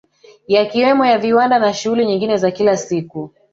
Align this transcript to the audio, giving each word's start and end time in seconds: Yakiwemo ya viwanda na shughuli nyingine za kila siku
Yakiwemo 0.53 1.03
ya 1.05 1.17
viwanda 1.17 1.59
na 1.59 1.73
shughuli 1.73 2.05
nyingine 2.05 2.37
za 2.37 2.51
kila 2.51 2.77
siku 2.77 3.29